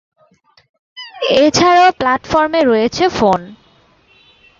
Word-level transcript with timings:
এছাড়াও 1.41 1.89
প্ল্যাটফর্মে 1.99 2.61
রয়েছে 2.63 3.03
ফোন। 3.09 3.41